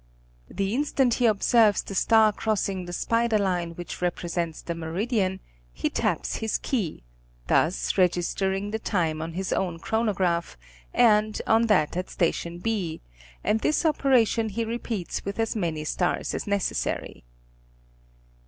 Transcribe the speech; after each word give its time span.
The 0.49 0.73
instant 0.73 1.13
he 1.13 1.27
observes 1.27 1.83
the 1.83 1.93
star 1.93 2.33
crossing 2.33 2.85
the 2.85 2.91
spider 2.91 3.37
line 3.37 3.73
which 3.75 3.99
repre 3.99 4.31
sents 4.31 4.63
the 4.63 4.73
meridian, 4.73 5.41
he 5.71 5.91
taps 5.91 6.37
his 6.37 6.57
key, 6.57 7.03
thus 7.45 7.95
registering 7.99 8.71
the 8.71 8.79
time 8.79 9.21
on 9.21 9.33
his 9.33 9.53
own 9.53 9.77
chronograph 9.77 10.57
and 10.91 11.39
on 11.45 11.67
that 11.67 11.95
at 11.95 12.09
station 12.09 12.57
B 12.57 12.99
and 13.43 13.59
this 13.59 13.85
operation 13.85 14.49
he 14.49 14.65
repeats 14.65 15.23
with 15.23 15.39
as 15.39 15.55
many 15.55 15.83
stars 15.83 16.33
as 16.33 16.47
necessary. 16.47 17.23